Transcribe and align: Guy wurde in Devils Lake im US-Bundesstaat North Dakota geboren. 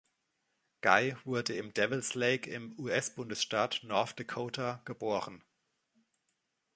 Guy 0.81 1.15
wurde 1.25 1.53
in 1.53 1.75
Devils 1.75 2.15
Lake 2.15 2.49
im 2.49 2.73
US-Bundesstaat 2.79 3.81
North 3.83 4.19
Dakota 4.19 4.81
geboren. 4.83 5.43